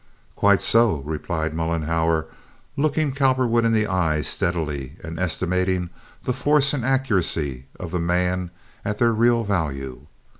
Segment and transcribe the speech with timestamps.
[0.35, 2.25] "Quite so," replied Mollenhauer,
[2.75, 5.91] looking Cowperwood in the eye steadily and estimating
[6.23, 8.49] the force and accuracy of the man
[8.83, 10.07] at their real value.